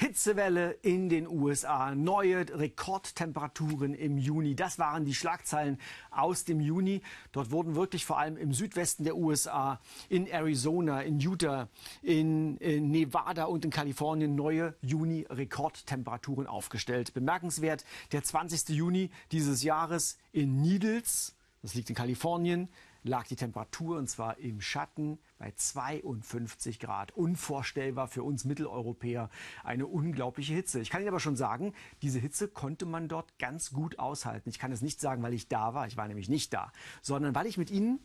Hitzewelle 0.00 0.76
in 0.82 1.08
den 1.08 1.26
USA, 1.26 1.92
neue 1.92 2.46
Rekordtemperaturen 2.56 3.94
im 3.94 4.16
Juni. 4.16 4.54
Das 4.54 4.78
waren 4.78 5.04
die 5.04 5.12
Schlagzeilen 5.12 5.76
aus 6.12 6.44
dem 6.44 6.60
Juni. 6.60 7.02
Dort 7.32 7.50
wurden 7.50 7.74
wirklich 7.74 8.06
vor 8.06 8.16
allem 8.16 8.36
im 8.36 8.52
Südwesten 8.52 9.02
der 9.02 9.16
USA, 9.16 9.80
in 10.08 10.28
Arizona, 10.28 11.00
in 11.00 11.18
Utah, 11.18 11.68
in, 12.00 12.58
in 12.58 12.92
Nevada 12.92 13.46
und 13.46 13.64
in 13.64 13.72
Kalifornien 13.72 14.36
neue 14.36 14.76
Juni-Rekordtemperaturen 14.82 16.46
aufgestellt. 16.46 17.12
Bemerkenswert, 17.12 17.84
der 18.12 18.22
20. 18.22 18.68
Juni 18.68 19.10
dieses 19.32 19.64
Jahres 19.64 20.16
in 20.30 20.62
Needles, 20.62 21.34
das 21.60 21.74
liegt 21.74 21.90
in 21.90 21.96
Kalifornien, 21.96 22.68
lag 23.02 23.26
die 23.26 23.36
Temperatur 23.36 23.98
und 23.98 24.08
zwar 24.08 24.38
im 24.38 24.60
Schatten 24.60 25.18
bei 25.38 25.52
52 25.52 26.78
Grad. 26.80 27.12
Unvorstellbar 27.12 28.08
für 28.08 28.22
uns 28.22 28.44
Mitteleuropäer. 28.44 29.30
Eine 29.64 29.86
unglaubliche 29.86 30.54
Hitze. 30.54 30.80
Ich 30.80 30.90
kann 30.90 31.00
Ihnen 31.00 31.08
aber 31.08 31.20
schon 31.20 31.36
sagen, 31.36 31.74
diese 32.02 32.18
Hitze 32.18 32.48
konnte 32.48 32.86
man 32.86 33.08
dort 33.08 33.38
ganz 33.38 33.72
gut 33.72 33.98
aushalten. 33.98 34.48
Ich 34.48 34.58
kann 34.58 34.72
es 34.72 34.82
nicht 34.82 35.00
sagen, 35.00 35.22
weil 35.22 35.34
ich 35.34 35.48
da 35.48 35.74
war. 35.74 35.86
Ich 35.86 35.96
war 35.96 36.08
nämlich 36.08 36.28
nicht 36.28 36.52
da, 36.52 36.72
sondern 37.02 37.34
weil 37.34 37.46
ich 37.46 37.58
mit 37.58 37.70
Ihnen 37.70 38.00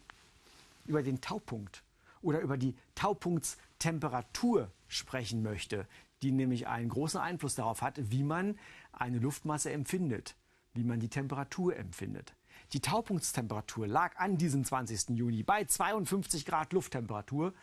über 0.85 1.03
den 1.03 1.21
Taupunkt 1.21 1.83
oder 2.21 2.39
über 2.39 2.57
die 2.57 2.75
Taupunktstemperatur 2.95 4.71
sprechen 4.87 5.43
möchte, 5.43 5.87
die 6.21 6.31
nämlich 6.31 6.67
einen 6.67 6.89
großen 6.89 7.19
Einfluss 7.19 7.55
darauf 7.55 7.81
hat, 7.81 8.11
wie 8.11 8.23
man 8.23 8.57
eine 8.93 9.19
Luftmasse 9.19 9.71
empfindet, 9.71 10.35
wie 10.73 10.83
man 10.83 10.99
die 10.99 11.09
Temperatur 11.09 11.75
empfindet. 11.75 12.33
Die 12.71 12.79
Taupunktstemperatur 12.79 13.87
lag 13.87 14.15
an 14.17 14.37
diesem 14.37 14.63
20. 14.63 15.17
Juni 15.17 15.43
bei 15.43 15.65
52 15.65 16.45
Grad 16.45 16.73
Lufttemperatur, 16.73 17.53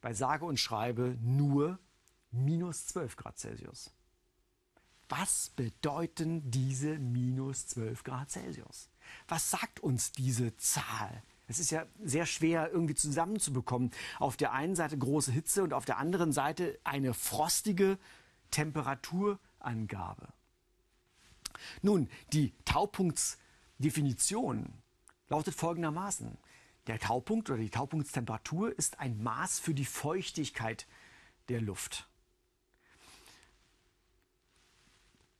bei 0.00 0.14
sage 0.14 0.44
und 0.44 0.58
schreibe 0.58 1.16
nur 1.20 1.78
minus 2.30 2.86
12 2.86 3.16
Grad 3.16 3.38
Celsius. 3.38 3.90
Was 5.08 5.50
bedeuten 5.50 6.50
diese 6.50 6.98
minus 6.98 7.66
12 7.66 8.02
Grad 8.02 8.30
Celsius? 8.30 8.88
Was 9.28 9.50
sagt 9.50 9.80
uns 9.80 10.12
diese 10.12 10.56
Zahl? 10.56 11.22
Es 11.48 11.58
ist 11.58 11.70
ja 11.70 11.84
sehr 12.02 12.24
schwer 12.24 12.70
irgendwie 12.72 12.94
zusammenzubekommen. 12.94 13.90
Auf 14.18 14.38
der 14.38 14.52
einen 14.52 14.74
Seite 14.74 14.96
große 14.96 15.30
Hitze 15.30 15.62
und 15.62 15.74
auf 15.74 15.84
der 15.84 15.98
anderen 15.98 16.32
Seite 16.32 16.78
eine 16.82 17.12
frostige 17.12 17.98
Temperaturangabe. 18.50 20.28
Nun, 21.82 22.08
die 22.32 22.54
Taupunkts 22.64 23.36
Definition 23.82 24.72
lautet 25.28 25.54
folgendermaßen. 25.54 26.38
Der 26.86 26.98
Taupunkt 26.98 27.50
oder 27.50 27.60
die 27.60 27.70
Taupunktstemperatur 27.70 28.76
ist 28.76 28.98
ein 28.98 29.22
Maß 29.22 29.60
für 29.60 29.74
die 29.74 29.84
Feuchtigkeit 29.84 30.86
der 31.48 31.60
Luft. 31.60 32.08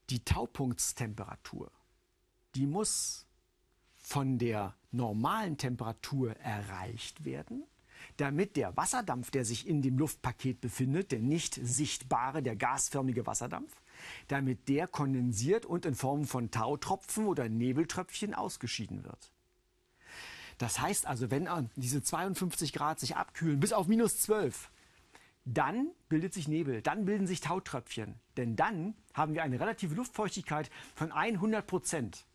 Die 0.09 0.23
Taupunktstemperatur, 0.23 1.71
die 2.55 2.67
muss 2.67 3.25
von 3.97 4.37
der 4.37 4.75
normalen 4.91 5.57
Temperatur 5.57 6.35
erreicht 6.37 7.25
werden, 7.25 7.65
damit 8.17 8.55
der 8.55 8.75
Wasserdampf, 8.77 9.31
der 9.31 9.45
sich 9.45 9.67
in 9.67 9.81
dem 9.81 9.97
Luftpaket 9.97 10.61
befindet, 10.61 11.11
der 11.11 11.19
nicht 11.19 11.55
sichtbare, 11.55 12.43
der 12.43 12.55
gasförmige 12.55 13.25
Wasserdampf, 13.25 13.81
damit 14.27 14.69
der 14.69 14.87
kondensiert 14.87 15.65
und 15.65 15.85
in 15.85 15.95
Form 15.95 16.25
von 16.25 16.51
Tautropfen 16.51 17.25
oder 17.25 17.49
Nebeltröpfchen 17.49 18.33
ausgeschieden 18.33 19.03
wird. 19.03 19.31
Das 20.57 20.79
heißt 20.79 21.07
also, 21.07 21.31
wenn 21.31 21.49
diese 21.75 22.03
52 22.03 22.73
Grad 22.73 22.99
sich 22.99 23.15
abkühlen 23.15 23.59
bis 23.59 23.73
auf 23.73 23.87
minus 23.87 24.19
12, 24.19 24.69
dann 25.45 25.91
bildet 26.07 26.33
sich 26.33 26.47
Nebel, 26.47 26.81
dann 26.81 27.05
bilden 27.05 27.27
sich 27.27 27.41
Tautröpfchen. 27.41 28.15
Denn 28.37 28.55
dann 28.55 28.95
haben 29.13 29.33
wir 29.33 29.43
eine 29.43 29.59
relative 29.59 29.95
Luftfeuchtigkeit 29.95 30.69
von 30.95 31.11
100 31.11 31.65
Prozent. 31.67 32.25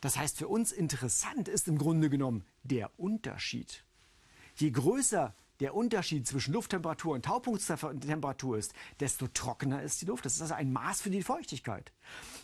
Das 0.00 0.18
heißt, 0.18 0.38
für 0.38 0.48
uns 0.48 0.72
interessant 0.72 1.46
ist 1.46 1.68
im 1.68 1.78
Grunde 1.78 2.10
genommen 2.10 2.44
der 2.64 2.90
Unterschied. 2.98 3.84
Je 4.58 4.72
größer 4.72 5.34
der 5.60 5.74
Unterschied 5.74 6.26
zwischen 6.26 6.52
Lufttemperatur 6.52 7.14
und 7.14 7.24
Taupunkttemperatur 7.24 8.58
ist, 8.58 8.74
desto 8.98 9.28
trockener 9.28 9.82
ist 9.82 10.02
die 10.02 10.06
Luft. 10.06 10.24
Das 10.24 10.34
ist 10.34 10.42
also 10.42 10.54
ein 10.54 10.72
Maß 10.72 11.00
für 11.00 11.10
die 11.10 11.22
Feuchtigkeit. 11.22 11.92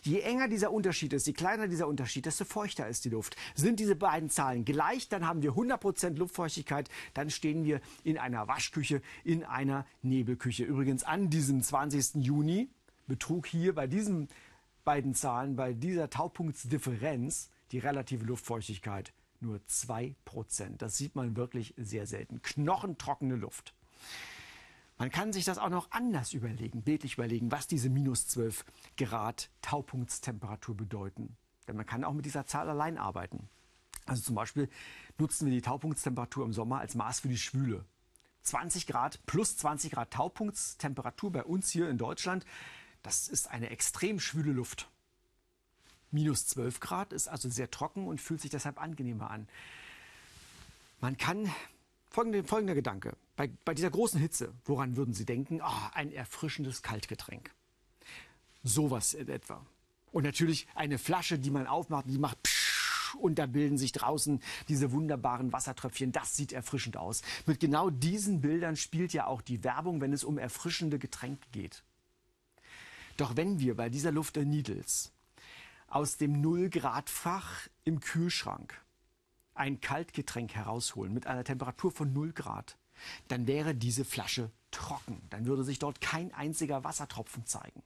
Je 0.03 0.21
enger 0.21 0.47
dieser 0.47 0.73
Unterschied 0.73 1.13
ist, 1.13 1.27
je 1.27 1.33
kleiner 1.33 1.67
dieser 1.67 1.89
Unterschied, 1.89 2.27
desto 2.27 2.45
feuchter 2.45 2.89
ist 2.89 3.05
die 3.05 3.11
Luft. 3.11 3.37
Sind 3.57 3.81
diese 3.81 3.97
beiden 3.97 4.31
Zahlen 4.31 4.65
gleich, 4.65 5.09
dann 5.09 5.27
haben 5.27 5.43
wir 5.43 5.53
100% 5.53 6.17
Luftfeuchtigkeit, 6.17 6.89
dann 7.15 7.31
stehen 7.31 7.65
wir 7.65 7.81
in 8.05 8.17
einer 8.17 8.47
Waschküche, 8.47 9.03
in 9.25 9.43
einer 9.45 9.85
Nebelküche. 10.03 10.65
Übrigens 10.65 11.03
an 11.03 11.31
diesem 11.31 11.63
20. 11.63 12.25
Juni 12.25 12.69
betrug 13.09 13.47
hier 13.47 13.75
bei 13.75 13.89
diesen 13.89 14.29
beiden 14.85 15.15
Zahlen, 15.15 15.57
bei 15.57 15.73
dieser 15.73 16.11
Taupunktsdifferenz 16.11 17.51
die 17.73 17.79
relative 17.79 18.25
Luftfeuchtigkeit 18.25 19.13
nur 19.45 19.59
2%. 19.69 20.77
Das 20.79 20.97
sieht 20.97 21.15
man 21.15 21.37
wirklich 21.37 21.75
sehr 21.77 22.07
selten. 22.07 22.43
Knochentrockene 22.43 23.37
Luft. 23.37 23.75
Man 24.97 25.11
kann 25.11 25.33
sich 25.33 25.45
das 25.45 25.59
auch 25.59 25.71
noch 25.71 25.91
anders 25.91 26.33
überlegen, 26.33 26.83
bildlich 26.83 27.15
überlegen, 27.15 27.51
was 27.51 27.67
diese 27.67 27.91
minus 27.91 28.29
12 28.29 28.65
Grad 28.97 29.51
Taupunktstemperatur 29.61 30.77
bedeuten. 30.77 31.37
Denn 31.67 31.77
man 31.77 31.87
kann 31.87 32.05
auch 32.05 32.13
mit 32.13 32.27
dieser 32.27 32.47
Zahl 32.47 32.69
allein 32.69 32.99
arbeiten. 32.99 33.49
Also 34.07 34.23
zum 34.23 34.35
Beispiel 34.35 34.69
nutzen 35.19 35.47
wir 35.47 35.53
die 35.53 35.63
Taupunktstemperatur 35.63 36.45
im 36.45 36.53
Sommer 36.53 36.79
als 36.79 36.95
Maß 36.95 37.21
für 37.21 37.29
die 37.29 37.39
Schwüle. 37.39 37.85
20 38.43 38.87
Grad 38.87 39.25
plus 39.27 39.57
20 39.57 39.93
Grad 39.93 40.13
Taupunktstemperatur 40.13 41.33
bei 41.33 41.45
uns 41.45 41.71
hier 41.71 41.89
in 41.89 41.99
Deutschland, 41.99 42.45
das 43.03 43.29
ist 43.29 43.51
eine 43.51 43.71
extrem 43.71 44.21
schwüle 44.21 44.53
Luft. 44.53 44.91
Minus 46.15 46.47
12 46.47 46.79
Grad 46.79 47.13
ist 47.13 47.29
also 47.29 47.51
sehr 47.51 47.73
trocken 47.73 48.07
und 48.07 48.21
fühlt 48.21 48.41
sich 48.41 48.51
deshalb 48.51 48.81
angenehmer 48.81 49.31
an. 49.31 49.49
Man 51.01 51.19
kann, 51.19 51.53
folgende, 52.09 52.45
folgender 52.45 52.77
Gedanke, 52.77 53.17
bei, 53.35 53.51
bei 53.65 53.75
dieser 53.75 53.91
großen 53.91 54.21
Hitze, 54.21 54.53
woran 54.65 54.97
würden 54.97 55.13
Sie 55.13 55.27
denken? 55.27 55.61
Oh, 55.61 55.89
ein 55.93 56.13
erfrischendes 56.13 56.83
Kaltgetränk. 56.83 57.51
Sowas 58.63 59.13
in 59.13 59.29
etwa. 59.29 59.67
Und 60.13 60.23
natürlich 60.23 60.69
eine 60.77 60.99
Flasche, 60.99 61.37
die 61.37 61.51
man 61.51 61.67
aufmacht, 61.67 62.07
die 62.09 62.19
macht 62.19 62.39
und 63.19 63.39
da 63.39 63.47
bilden 63.47 63.79
sich 63.79 63.93
draußen 63.93 64.41
diese 64.69 64.93
wunderbaren 64.93 65.53
Wassertröpfchen. 65.53 66.13
Das 66.13 66.37
sieht 66.37 66.53
erfrischend 66.53 66.97
aus. 66.97 67.23
Mit 67.47 67.59
genau 67.59 67.91
diesen 67.91 68.41
Bildern 68.41 68.77
spielt 68.77 69.13
ja 69.13 69.27
auch 69.27 69.43
die 69.43 69.65
Werbung, 69.65 70.01
wenn 70.01 70.13
es 70.13 70.25
um 70.25 70.39
erfrischende 70.39 70.99
Getränke 70.99 71.47
geht. 71.51 71.83
Doch 73.17 73.37
wenn 73.37 73.59
wir 73.59 73.77
bei 73.77 73.89
dieser 73.89 74.13
Luft 74.13 74.37
der 74.37 74.45
Needles 74.45 75.14
aus 75.95 76.17
dem 76.17 76.41
Null-Grad-Fach 76.41 77.69
im 77.85 78.01
Kühlschrank 78.01 78.85
ein 79.55 79.81
Kaltgetränk 79.81 80.53
herausholen 80.53 81.15
mit 81.15 81.29
einer 81.29 81.45
Temperatur 81.45 81.93
von 81.93 82.13
0 82.13 82.33
Grad, 82.33 82.77
dann 83.29 83.47
wäre 83.47 83.77
diese 83.77 84.05
Flasche 84.05 84.51
trocken. 84.73 85.23
Dann 85.31 85.47
würde 85.47 85.63
sich 85.63 85.79
dort 85.79 86.01
kein 86.01 86.35
einziger 86.35 86.83
Wassertropfen 86.83 87.47
zeigen. 87.47 87.85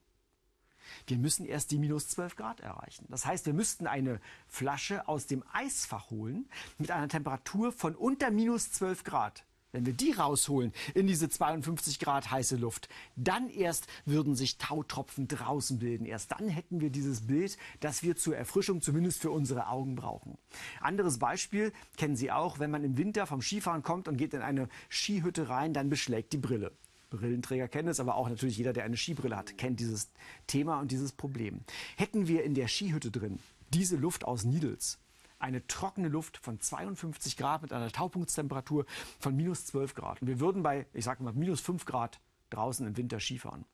Wir 1.06 1.18
müssen 1.18 1.44
erst 1.44 1.70
die 1.70 1.76
minus 1.76 2.08
12 2.08 2.36
Grad 2.36 2.60
erreichen. 2.60 3.04
Das 3.10 3.26
heißt, 3.26 3.44
wir 3.44 3.52
müssten 3.52 3.86
eine 3.86 4.22
Flasche 4.46 5.06
aus 5.06 5.26
dem 5.26 5.44
Eisfach 5.52 6.08
holen 6.08 6.48
mit 6.78 6.90
einer 6.90 7.08
Temperatur 7.08 7.72
von 7.72 7.94
unter 7.94 8.30
minus 8.30 8.72
12 8.72 9.04
Grad. 9.04 9.44
Wenn 9.72 9.84
wir 9.84 9.92
die 9.92 10.12
rausholen 10.12 10.72
in 10.94 11.06
diese 11.06 11.28
52 11.28 11.98
Grad 11.98 12.30
heiße 12.30 12.56
Luft, 12.56 12.88
dann 13.16 13.50
erst 13.50 13.86
würden 14.06 14.34
sich 14.34 14.56
Tautropfen 14.56 15.28
draußen 15.28 15.78
bilden. 15.78 16.06
Erst 16.06 16.32
dann 16.32 16.48
hätten 16.48 16.80
wir 16.80 16.88
dieses 16.88 17.26
Bild, 17.26 17.58
das 17.80 18.02
wir 18.02 18.16
zur 18.16 18.36
Erfrischung 18.36 18.80
zumindest 18.80 19.20
für 19.20 19.30
unsere 19.30 19.68
Augen 19.68 19.94
brauchen. 19.94 20.38
Anderes 20.80 21.18
Beispiel 21.18 21.72
kennen 21.98 22.16
Sie 22.16 22.32
auch, 22.32 22.58
wenn 22.58 22.70
man 22.70 22.82
im 22.82 22.96
Winter 22.96 23.26
vom 23.26 23.42
Skifahren 23.42 23.82
kommt 23.82 24.08
und 24.08 24.16
geht 24.16 24.32
in 24.32 24.40
eine 24.40 24.68
Skihütte 24.88 25.50
rein, 25.50 25.74
dann 25.74 25.90
beschlägt 25.90 26.32
die 26.32 26.38
Brille. 26.38 26.72
Brillenträger 27.10 27.68
kennen 27.68 27.88
es, 27.88 28.00
aber 28.00 28.16
auch 28.16 28.28
natürlich 28.28 28.56
jeder, 28.58 28.72
der 28.72 28.84
eine 28.84 28.96
Skibrille 28.96 29.36
hat, 29.36 29.56
kennt 29.58 29.80
dieses 29.80 30.10
Thema 30.46 30.80
und 30.80 30.90
dieses 30.92 31.12
Problem. 31.12 31.60
Hätten 31.96 32.26
wir 32.28 32.44
in 32.44 32.54
der 32.54 32.68
Skihütte 32.68 33.10
drin 33.10 33.38
diese 33.72 33.96
Luft 33.96 34.24
aus 34.24 34.44
Needles, 34.44 34.98
eine 35.38 35.66
trockene 35.66 36.08
Luft 36.08 36.38
von 36.38 36.60
52 36.60 37.36
Grad 37.36 37.62
mit 37.62 37.72
einer 37.72 37.90
Taupunktstemperatur 37.90 38.86
von 39.20 39.36
minus 39.36 39.66
12 39.66 39.94
Grad. 39.94 40.20
Und 40.20 40.28
wir 40.28 40.40
würden 40.40 40.62
bei, 40.62 40.86
ich 40.92 41.04
sage 41.04 41.22
mal, 41.22 41.32
minus 41.32 41.60
5 41.60 41.84
Grad 41.84 42.20
draußen 42.50 42.86
im 42.86 42.96
Winter 42.96 43.20
Skifahren. 43.20 43.64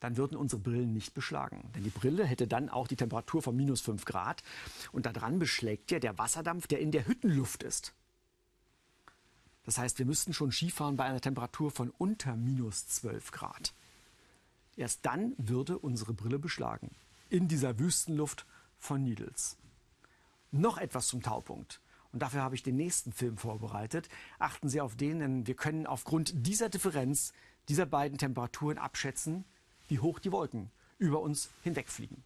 Dann 0.00 0.16
würden 0.16 0.36
unsere 0.36 0.62
Brillen 0.62 0.92
nicht 0.92 1.14
beschlagen. 1.14 1.70
Denn 1.74 1.82
die 1.82 1.90
Brille 1.90 2.24
hätte 2.24 2.46
dann 2.46 2.68
auch 2.68 2.86
die 2.86 2.96
Temperatur 2.96 3.42
von 3.42 3.56
minus 3.56 3.80
5 3.80 4.04
Grad. 4.04 4.44
Und 4.92 5.06
daran 5.06 5.40
beschlägt 5.40 5.90
ja 5.90 5.98
der 5.98 6.18
Wasserdampf, 6.18 6.68
der 6.68 6.78
in 6.78 6.92
der 6.92 7.08
Hüttenluft 7.08 7.64
ist. 7.64 7.94
Das 9.64 9.76
heißt, 9.76 9.98
wir 9.98 10.06
müssten 10.06 10.32
schon 10.32 10.52
Skifahren 10.52 10.96
bei 10.96 11.04
einer 11.04 11.20
Temperatur 11.20 11.70
von 11.70 11.90
unter 11.90 12.36
minus 12.36 12.86
12 12.86 13.32
Grad. 13.32 13.74
Erst 14.76 15.04
dann 15.04 15.34
würde 15.36 15.76
unsere 15.76 16.14
Brille 16.14 16.38
beschlagen. 16.38 16.92
In 17.28 17.48
dieser 17.48 17.78
Wüstenluft 17.80 18.46
von 18.78 19.02
Needles. 19.02 19.56
Noch 20.50 20.78
etwas 20.78 21.08
zum 21.08 21.22
Taupunkt. 21.22 21.80
Und 22.12 22.22
dafür 22.22 22.42
habe 22.42 22.54
ich 22.54 22.62
den 22.62 22.76
nächsten 22.76 23.12
Film 23.12 23.36
vorbereitet. 23.36 24.08
Achten 24.38 24.68
Sie 24.68 24.80
auf 24.80 24.96
den, 24.96 25.18
denn 25.20 25.46
wir 25.46 25.54
können 25.54 25.86
aufgrund 25.86 26.46
dieser 26.46 26.68
Differenz 26.68 27.32
dieser 27.68 27.86
beiden 27.86 28.16
Temperaturen 28.16 28.78
abschätzen, 28.78 29.44
wie 29.88 29.98
hoch 29.98 30.18
die 30.18 30.32
Wolken 30.32 30.70
über 30.98 31.20
uns 31.20 31.50
hinwegfliegen. 31.62 32.24